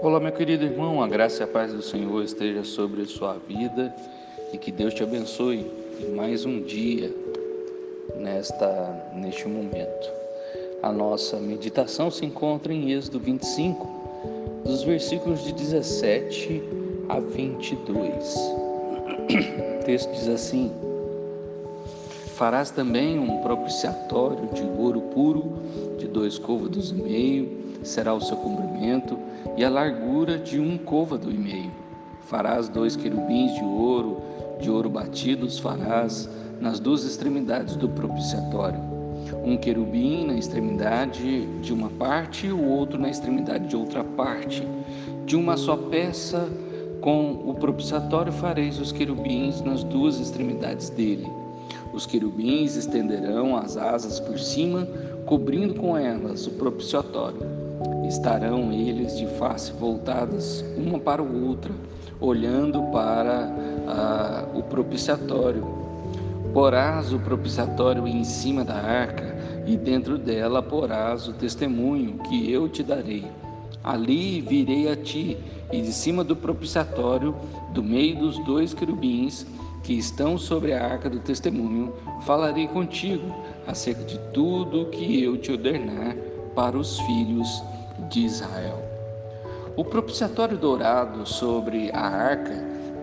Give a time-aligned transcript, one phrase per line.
[0.00, 3.36] Olá, meu querido irmão, a graça e a paz do Senhor esteja sobre a sua
[3.48, 3.92] vida
[4.52, 5.66] e que Deus te abençoe
[6.00, 7.12] em mais um dia
[8.14, 10.08] nesta neste momento.
[10.84, 16.62] A nossa meditação se encontra em Êxodo 25, dos versículos de 17
[17.08, 18.36] a 22.
[19.80, 20.70] O texto diz assim:
[22.36, 25.58] Farás também um propiciatório de ouro puro,
[25.98, 29.18] de dois côvados e meio, será o seu comprimento,
[29.56, 31.70] e a largura de um côvado e meio.
[32.20, 34.22] Farás dois querubins de ouro,
[34.60, 36.28] de ouro batidos farás
[36.60, 38.80] nas duas extremidades do propiciatório.
[39.44, 44.66] Um querubim na extremidade de uma parte e o outro na extremidade de outra parte.
[45.24, 46.48] De uma só peça,
[47.00, 51.26] com o propiciatório fareis os querubins nas duas extremidades dele
[51.92, 54.86] os querubins estenderão as asas por cima,
[55.26, 57.57] cobrindo com elas o propiciatório.
[58.06, 61.72] Estarão eles de face voltadas uma para o outra,
[62.20, 63.52] olhando para
[63.86, 65.64] ah, o propiciatório.
[66.52, 72.68] Porás o propiciatório em cima da arca, e dentro dela porás o testemunho que eu
[72.68, 73.26] te darei.
[73.84, 75.36] Ali virei a ti,
[75.70, 77.34] e de cima do propiciatório,
[77.72, 79.46] do meio dos dois querubins,
[79.82, 83.34] que estão sobre a arca do testemunho, falarei contigo
[83.66, 86.16] acerca de tudo que eu te ordenar
[86.58, 87.62] para os filhos
[88.10, 88.82] de Israel.
[89.76, 92.52] O propiciatório dourado sobre a arca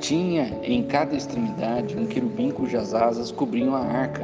[0.00, 4.22] tinha em cada extremidade um querubim cujas asas cobriam a arca,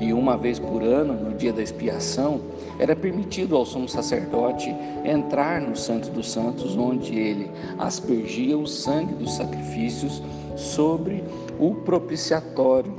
[0.00, 2.40] e uma vez por ano, no dia da expiação,
[2.78, 9.12] era permitido ao sumo sacerdote entrar no Santo dos Santos, onde ele aspergia o sangue
[9.16, 10.22] dos sacrifícios
[10.56, 11.22] sobre
[11.60, 12.94] o propiciatório,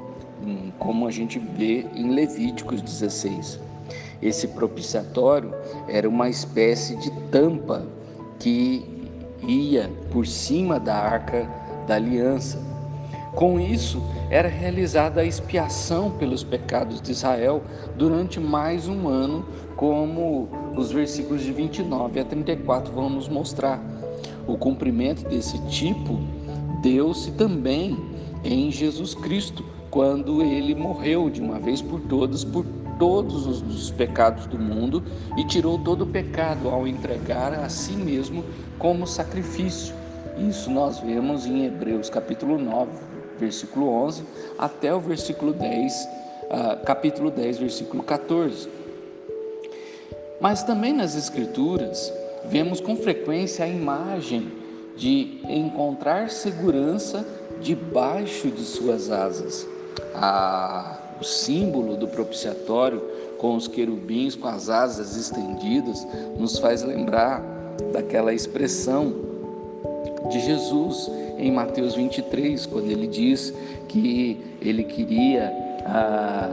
[0.46, 3.73] hum, como a gente vê em Levíticos 16.
[4.24, 5.54] Esse propiciatório
[5.86, 7.86] era uma espécie de tampa
[8.40, 8.86] que
[9.46, 11.46] ia por cima da arca
[11.86, 12.58] da aliança.
[13.36, 17.64] Com isso, era realizada a expiação pelos pecados de Israel
[17.98, 19.46] durante mais um ano,
[19.76, 20.48] como
[20.78, 23.84] os versículos de 29 a 34 vão nos mostrar.
[24.48, 26.18] O cumprimento desse tipo
[26.82, 27.98] deu-se também
[28.44, 32.66] em Jesus Cristo, quando ele morreu de uma vez por todas por
[33.04, 35.04] todos os pecados do mundo
[35.38, 38.46] e tirou todo o pecado ao entregar a si mesmo
[38.80, 39.94] como sacrifício.
[40.38, 42.92] Isso nós vemos em Hebreus capítulo 9,
[43.38, 44.24] versículo 11,
[44.58, 45.94] até o versículo 10,
[46.44, 48.70] uh, capítulo 10, versículo 14.
[50.40, 52.10] Mas também nas Escrituras
[52.46, 54.50] vemos com frequência a imagem
[54.96, 57.28] de encontrar segurança
[57.62, 59.68] debaixo de suas asas.
[60.16, 63.02] A, o símbolo do propiciatório
[63.38, 66.08] com os querubins com as asas estendidas
[66.38, 67.44] nos faz lembrar
[67.92, 69.14] daquela expressão
[70.30, 73.54] de Jesus em Mateus 23, quando ele diz
[73.90, 75.52] que ele queria
[75.86, 76.50] ah,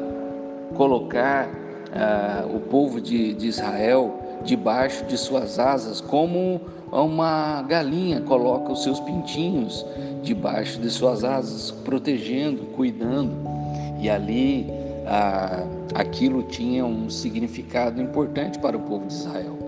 [0.75, 1.49] colocar
[1.93, 6.61] ah, o povo de, de Israel debaixo de suas asas, como
[6.91, 9.87] uma galinha coloca os seus pintinhos
[10.23, 13.60] debaixo de suas asas, protegendo, cuidando.
[14.01, 14.67] E ali
[15.07, 19.59] ah, aquilo tinha um significado importante para o povo de Israel.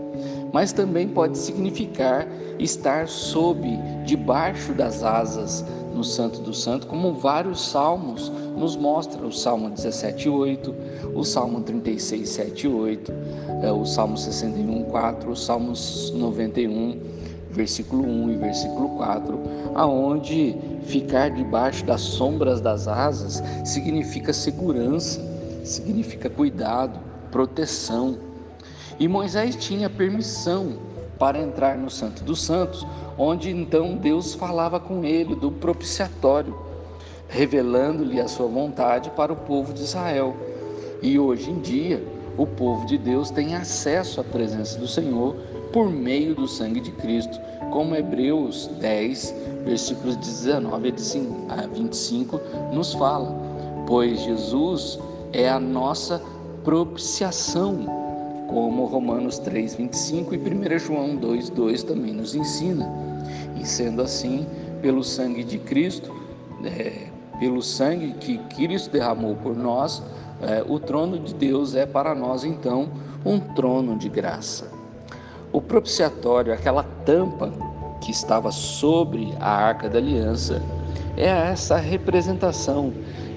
[0.53, 2.29] Mas também pode significar
[2.59, 3.67] estar sob,
[4.05, 10.75] debaixo das asas no Santo do Santo, como vários salmos nos mostram, o Salmo 17:8,
[11.15, 13.13] o Salmo 36:7 8,
[13.63, 15.73] é, o Salmo 61:4, o Salmo
[16.15, 17.22] 91
[17.53, 19.41] versículo 1 e versículo 4,
[19.75, 25.21] aonde ficar debaixo das sombras das asas significa segurança,
[25.65, 26.99] significa cuidado,
[27.31, 28.19] proteção.
[28.99, 30.79] E Moisés tinha permissão
[31.19, 32.87] para entrar no Santo dos Santos,
[33.17, 36.57] onde então Deus falava com ele do propiciatório,
[37.29, 40.37] revelando-lhe a sua vontade para o povo de Israel.
[41.01, 42.03] E hoje em dia,
[42.37, 45.37] o povo de Deus tem acesso à presença do Senhor
[45.73, 47.41] por meio do sangue de Cristo,
[47.73, 49.35] como Hebreus 10,
[49.65, 50.95] versículos 19
[51.49, 52.41] a 25
[52.73, 53.35] nos fala,
[53.87, 54.99] pois Jesus
[55.33, 56.21] é a nossa
[56.63, 57.87] propiciação,
[58.49, 62.93] como Romanos 3, 25 e 1 João 2, 2 também nos ensina.
[63.59, 64.47] E sendo assim,
[64.83, 66.15] pelo sangue de Cristo,
[66.65, 67.07] é,
[67.39, 70.03] pelo sangue que Cristo derramou por nós,
[70.43, 72.91] é, o trono de Deus é para nós então
[73.25, 74.82] um trono de graça.
[75.53, 77.53] O propiciatório, aquela tampa
[78.01, 80.63] que estava sobre a arca da aliança,
[81.17, 82.93] é essa representação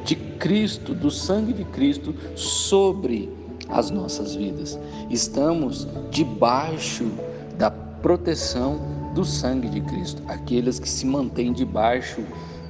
[0.06, 3.30] de Cristo, do sangue de Cristo sobre
[3.68, 4.80] as nossas vidas.
[5.10, 7.12] Estamos debaixo
[7.58, 8.80] da proteção
[9.14, 10.22] do sangue de Cristo.
[10.28, 12.24] Aqueles que se mantêm debaixo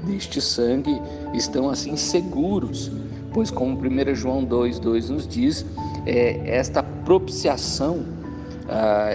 [0.06, 1.00] deste sangue
[1.34, 2.92] estão assim seguros,
[3.32, 5.66] pois como 1 João 2,2 nos diz,
[6.06, 8.15] é, esta propiciação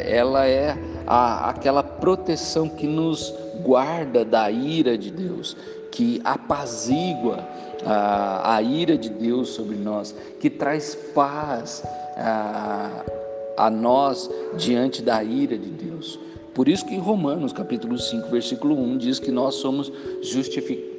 [0.04, 0.76] ela é
[1.06, 3.32] a, aquela proteção que nos
[3.62, 5.56] guarda da ira de Deus,
[5.90, 7.46] que apazigua
[7.84, 11.82] a, a ira de Deus sobre nós, que traz paz
[12.16, 13.04] a,
[13.56, 16.18] a nós diante da ira de Deus.
[16.54, 19.92] Por isso que em Romanos, capítulo 5, versículo 1, diz que nós somos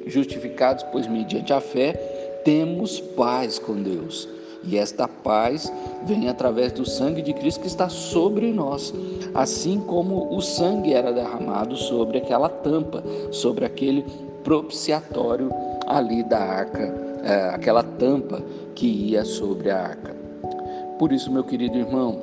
[0.06, 1.92] justificados, pois mediante a fé
[2.44, 4.28] temos paz com Deus.
[4.64, 5.72] E esta paz
[6.04, 8.94] vem através do sangue de Cristo que está sobre nós,
[9.34, 14.04] assim como o sangue era derramado sobre aquela tampa, sobre aquele
[14.44, 15.50] propiciatório
[15.86, 16.94] ali da arca,
[17.24, 18.42] é, aquela tampa
[18.74, 20.16] que ia sobre a arca.
[20.98, 22.22] Por isso, meu querido irmão,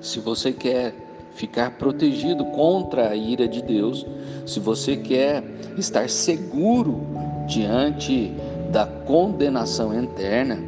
[0.00, 0.94] se você quer
[1.34, 4.06] ficar protegido contra a ira de Deus,
[4.46, 5.44] se você quer
[5.76, 7.00] estar seguro
[7.46, 8.32] diante
[8.70, 10.58] da condenação eterna,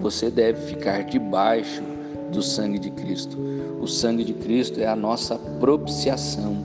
[0.00, 1.82] você deve ficar debaixo
[2.32, 3.36] do sangue de Cristo.
[3.80, 6.64] O sangue de Cristo é a nossa propiciação.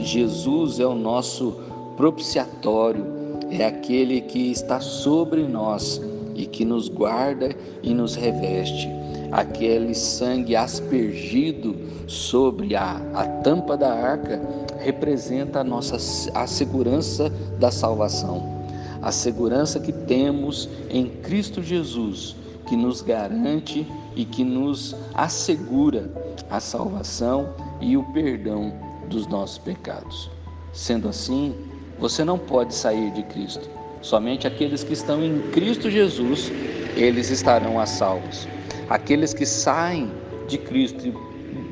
[0.00, 1.54] Jesus é o nosso
[1.96, 3.04] propiciatório,
[3.50, 6.00] é aquele que está sobre nós
[6.34, 8.88] e que nos guarda e nos reveste
[9.32, 11.76] aquele sangue aspergido
[12.06, 14.40] sobre a, a tampa da arca
[14.78, 15.96] representa a nossa
[16.34, 18.64] a segurança da salvação,
[19.02, 22.36] a segurança que temos em Cristo Jesus,
[22.66, 26.10] que nos garante e que nos assegura
[26.50, 28.72] a salvação e o perdão
[29.08, 30.30] dos nossos pecados.
[30.72, 31.54] Sendo assim,
[31.98, 33.68] você não pode sair de Cristo.
[34.02, 36.50] Somente aqueles que estão em Cristo Jesus,
[36.96, 38.46] eles estarão a salvos.
[38.88, 40.10] Aqueles que saem
[40.46, 41.10] de Cristo e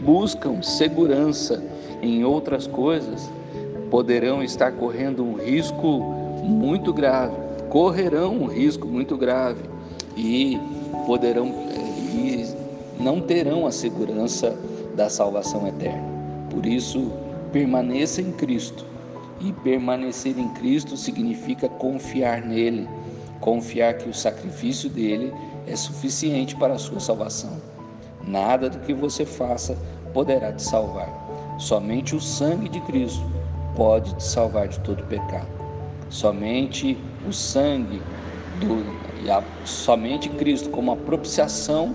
[0.02, 1.62] buscam segurança
[2.02, 3.30] em outras coisas
[3.90, 6.00] poderão estar correndo um risco
[6.42, 7.36] muito grave,
[7.70, 9.62] correrão um risco muito grave
[10.16, 10.58] e
[11.06, 11.48] poderão
[12.14, 12.54] e
[13.00, 14.56] não terão a segurança
[14.94, 16.04] da salvação eterna.
[16.50, 17.10] Por isso,
[17.52, 18.84] permaneça em Cristo.
[19.40, 22.88] E permanecer em Cristo significa confiar nele,
[23.40, 25.32] confiar que o sacrifício dele
[25.66, 27.60] é suficiente para a sua salvação.
[28.26, 29.76] Nada do que você faça
[30.12, 31.12] poderá te salvar.
[31.58, 33.24] Somente o sangue de Cristo
[33.76, 35.48] pode te salvar de todo pecado.
[36.08, 36.96] Somente
[37.28, 38.00] o sangue
[38.60, 38.84] do
[39.30, 41.94] a, somente Cristo como a propiciação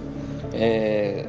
[0.54, 1.26] é,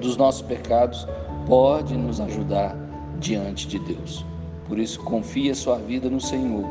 [0.00, 1.06] dos nossos pecados
[1.46, 2.76] pode nos ajudar
[3.18, 4.24] diante de Deus.
[4.66, 6.64] Por isso confie a sua vida no Senhor.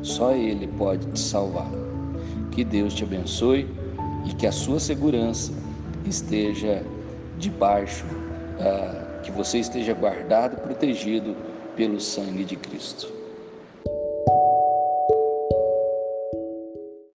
[0.00, 1.70] Só Ele pode te salvar.
[2.50, 3.68] Que Deus te abençoe
[4.24, 5.52] e que a sua segurança
[6.06, 6.82] esteja
[7.38, 8.04] debaixo,
[8.58, 11.36] ah, que você esteja guardado, protegido
[11.76, 13.11] pelo sangue de Cristo.